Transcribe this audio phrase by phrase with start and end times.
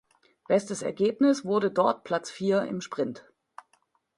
[0.47, 3.31] Bestes Ergebnis wurde dort Platz vier im Sprint.